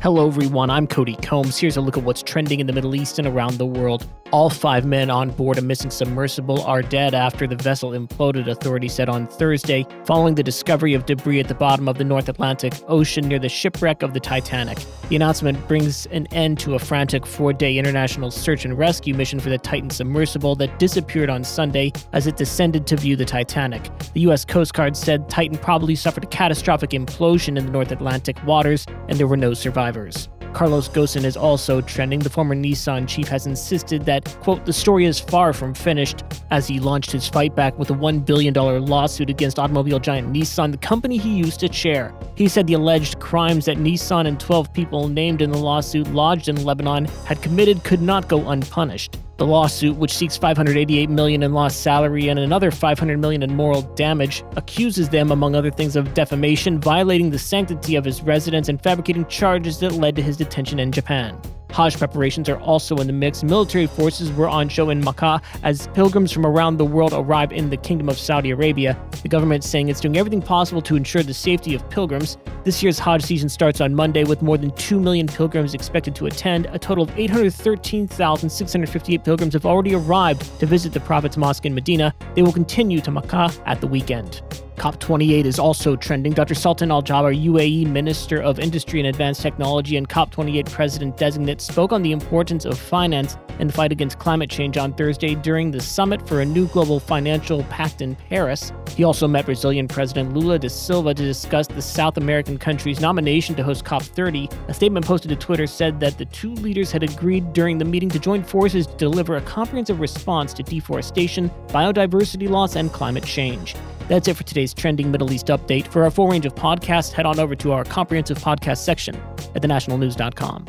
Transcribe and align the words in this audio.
Hello, 0.00 0.28
everyone. 0.28 0.70
I'm 0.70 0.86
Cody 0.86 1.16
Combs. 1.16 1.58
Here's 1.58 1.76
a 1.76 1.80
look 1.80 1.96
at 1.96 2.04
what's 2.04 2.22
trending 2.22 2.60
in 2.60 2.68
the 2.68 2.72
Middle 2.72 2.94
East 2.94 3.18
and 3.18 3.26
around 3.26 3.58
the 3.58 3.66
world. 3.66 4.06
All 4.30 4.48
five 4.48 4.84
men 4.84 5.10
on 5.10 5.30
board 5.30 5.58
a 5.58 5.62
missing 5.62 5.90
submersible 5.90 6.62
are 6.62 6.82
dead 6.82 7.14
after 7.14 7.48
the 7.48 7.56
vessel 7.56 7.90
imploded, 7.90 8.46
authorities 8.46 8.92
said 8.92 9.08
on 9.08 9.26
Thursday, 9.26 9.86
following 10.04 10.36
the 10.36 10.42
discovery 10.42 10.94
of 10.94 11.06
debris 11.06 11.40
at 11.40 11.48
the 11.48 11.54
bottom 11.54 11.88
of 11.88 11.98
the 11.98 12.04
North 12.04 12.28
Atlantic 12.28 12.74
Ocean 12.86 13.26
near 13.26 13.40
the 13.40 13.48
shipwreck 13.48 14.02
of 14.02 14.12
the 14.12 14.20
Titanic. 14.20 14.78
The 15.08 15.16
announcement 15.16 15.66
brings 15.66 16.06
an 16.06 16.26
end 16.26 16.60
to 16.60 16.74
a 16.74 16.78
frantic 16.78 17.26
four 17.26 17.52
day 17.52 17.76
international 17.76 18.30
search 18.30 18.66
and 18.66 18.78
rescue 18.78 19.14
mission 19.14 19.40
for 19.40 19.48
the 19.48 19.58
Titan 19.58 19.90
submersible 19.90 20.54
that 20.56 20.78
disappeared 20.78 21.30
on 21.30 21.42
Sunday 21.42 21.92
as 22.12 22.26
it 22.26 22.36
descended 22.36 22.86
to 22.86 22.96
view 22.96 23.16
the 23.16 23.24
Titanic. 23.24 23.90
The 24.12 24.20
U.S. 24.20 24.44
Coast 24.44 24.74
Guard 24.74 24.96
said 24.96 25.28
Titan 25.28 25.58
probably 25.58 25.96
suffered 25.96 26.24
a 26.24 26.28
catastrophic 26.28 26.90
implosion 26.90 27.56
in 27.56 27.66
the 27.66 27.72
North 27.72 27.90
Atlantic 27.90 28.36
waters 28.44 28.86
and 29.08 29.18
there 29.18 29.26
were 29.26 29.36
no 29.36 29.54
survivors 29.54 29.87
survivors. 29.88 30.28
Carlos 30.54 30.88
Ghosn 30.88 31.24
is 31.24 31.36
also 31.36 31.80
trending. 31.82 32.20
The 32.20 32.30
former 32.30 32.54
Nissan 32.54 33.06
chief 33.06 33.28
has 33.28 33.46
insisted 33.46 34.04
that, 34.06 34.24
quote, 34.40 34.64
the 34.64 34.72
story 34.72 35.04
is 35.04 35.20
far 35.20 35.52
from 35.52 35.74
finished 35.74 36.24
as 36.50 36.66
he 36.66 36.80
launched 36.80 37.12
his 37.12 37.28
fight 37.28 37.54
back 37.54 37.78
with 37.78 37.90
a 37.90 37.94
$1 37.94 38.24
billion 38.24 38.54
lawsuit 38.54 39.28
against 39.28 39.58
automobile 39.58 40.00
giant 40.00 40.32
Nissan, 40.32 40.72
the 40.72 40.78
company 40.78 41.18
he 41.18 41.36
used 41.36 41.60
to 41.60 41.68
chair. 41.68 42.14
He 42.34 42.48
said 42.48 42.66
the 42.66 42.74
alleged 42.74 43.20
crimes 43.20 43.66
that 43.66 43.76
Nissan 43.76 44.26
and 44.26 44.40
12 44.40 44.72
people 44.72 45.08
named 45.08 45.42
in 45.42 45.50
the 45.50 45.58
lawsuit 45.58 46.08
lodged 46.08 46.48
in 46.48 46.64
Lebanon 46.64 47.04
had 47.26 47.42
committed 47.42 47.84
could 47.84 48.00
not 48.00 48.28
go 48.28 48.48
unpunished. 48.48 49.17
The 49.38 49.46
lawsuit, 49.46 49.96
which 49.96 50.12
seeks 50.12 50.36
588 50.36 51.08
million 51.08 51.44
in 51.44 51.52
lost 51.52 51.80
salary 51.80 52.26
and 52.26 52.40
another 52.40 52.72
500 52.72 53.20
million 53.20 53.44
in 53.44 53.54
moral 53.54 53.82
damage, 53.82 54.42
accuses 54.56 55.10
them, 55.10 55.30
among 55.30 55.54
other 55.54 55.70
things, 55.70 55.94
of 55.94 56.12
defamation, 56.12 56.80
violating 56.80 57.30
the 57.30 57.38
sanctity 57.38 57.94
of 57.94 58.04
his 58.04 58.20
residence, 58.20 58.68
and 58.68 58.82
fabricating 58.82 59.24
charges 59.26 59.78
that 59.78 59.92
led 59.92 60.16
to 60.16 60.22
his 60.22 60.36
detention 60.36 60.80
in 60.80 60.90
Japan. 60.90 61.40
Hajj 61.70 61.98
preparations 61.98 62.48
are 62.48 62.58
also 62.58 62.96
in 62.96 63.06
the 63.06 63.12
mix. 63.12 63.44
Military 63.44 63.86
forces 63.86 64.32
were 64.32 64.48
on 64.48 64.68
show 64.68 64.90
in 64.90 65.04
Makkah 65.04 65.40
as 65.62 65.86
pilgrims 65.94 66.32
from 66.32 66.44
around 66.44 66.78
the 66.78 66.84
world 66.84 67.12
arrive 67.12 67.52
in 67.52 67.70
the 67.70 67.76
Kingdom 67.76 68.08
of 68.08 68.18
Saudi 68.18 68.50
Arabia. 68.50 69.00
The 69.22 69.28
government 69.28 69.64
saying 69.64 69.88
it's 69.88 70.00
doing 70.00 70.16
everything 70.16 70.40
possible 70.40 70.80
to 70.82 70.94
ensure 70.96 71.22
the 71.22 71.34
safety 71.34 71.74
of 71.74 71.88
pilgrims. 71.90 72.38
This 72.64 72.82
year's 72.82 72.98
Hajj 72.98 73.22
season 73.22 73.48
starts 73.48 73.80
on 73.80 73.94
Monday 73.94 74.24
with 74.24 74.42
more 74.42 74.58
than 74.58 74.70
2 74.72 75.00
million 75.00 75.26
pilgrims 75.26 75.74
expected 75.74 76.14
to 76.16 76.26
attend. 76.26 76.66
A 76.66 76.78
total 76.78 77.04
of 77.04 77.18
813,658 77.18 79.24
pilgrims 79.24 79.54
have 79.54 79.66
already 79.66 79.94
arrived 79.94 80.42
to 80.60 80.66
visit 80.66 80.92
the 80.92 81.00
Prophet's 81.00 81.36
Mosque 81.36 81.66
in 81.66 81.74
Medina. 81.74 82.14
They 82.34 82.42
will 82.42 82.52
continue 82.52 83.00
to 83.00 83.10
Makkah 83.10 83.50
at 83.66 83.80
the 83.80 83.86
weekend. 83.86 84.42
COP28 84.78 85.44
is 85.44 85.58
also 85.58 85.96
trending. 85.96 86.32
Dr. 86.32 86.54
Sultan 86.54 86.90
Al 86.90 87.02
Jaber, 87.02 87.36
UAE 87.36 87.86
Minister 87.88 88.40
of 88.40 88.58
Industry 88.58 89.00
and 89.00 89.08
Advanced 89.08 89.42
Technology 89.42 89.96
and 89.96 90.08
COP28 90.08 90.70
President 90.70 91.16
designate, 91.16 91.60
spoke 91.60 91.92
on 91.92 92.02
the 92.02 92.12
importance 92.12 92.64
of 92.64 92.78
finance 92.78 93.36
in 93.58 93.66
the 93.66 93.72
fight 93.72 93.90
against 93.90 94.18
climate 94.18 94.48
change 94.48 94.76
on 94.76 94.92
Thursday 94.94 95.34
during 95.34 95.70
the 95.70 95.80
summit 95.80 96.26
for 96.28 96.40
a 96.40 96.44
new 96.44 96.68
global 96.68 97.00
financial 97.00 97.64
pact 97.64 98.00
in 98.00 98.14
Paris. 98.14 98.72
He 98.96 99.04
also 99.04 99.26
met 99.26 99.46
Brazilian 99.46 99.88
President 99.88 100.32
Lula 100.32 100.58
da 100.58 100.68
Silva 100.68 101.12
to 101.12 101.22
discuss 101.22 101.66
the 101.66 101.82
South 101.82 102.16
American 102.16 102.56
country's 102.56 103.00
nomination 103.00 103.54
to 103.56 103.64
host 103.64 103.84
COP30. 103.84 104.52
A 104.68 104.74
statement 104.74 105.04
posted 105.04 105.28
to 105.30 105.36
Twitter 105.36 105.66
said 105.66 105.98
that 106.00 106.18
the 106.18 106.24
two 106.26 106.54
leaders 106.54 106.92
had 106.92 107.02
agreed 107.02 107.52
during 107.52 107.78
the 107.78 107.84
meeting 107.84 108.08
to 108.10 108.18
join 108.18 108.44
forces 108.44 108.86
to 108.86 108.96
deliver 108.96 109.36
a 109.36 109.40
comprehensive 109.40 109.98
response 109.98 110.52
to 110.54 110.62
deforestation, 110.62 111.50
biodiversity 111.68 112.48
loss, 112.48 112.76
and 112.76 112.92
climate 112.92 113.24
change. 113.24 113.74
That's 114.08 114.26
it 114.26 114.36
for 114.36 114.42
today's 114.42 114.74
trending 114.74 115.10
Middle 115.10 115.32
East 115.32 115.46
update. 115.48 115.86
For 115.86 116.02
our 116.04 116.10
full 116.10 116.28
range 116.28 116.46
of 116.46 116.54
podcasts, 116.54 117.12
head 117.12 117.26
on 117.26 117.38
over 117.38 117.54
to 117.56 117.72
our 117.72 117.84
comprehensive 117.84 118.38
podcast 118.38 118.78
section 118.78 119.14
at 119.54 119.62
thenationalnews.com. 119.62 120.66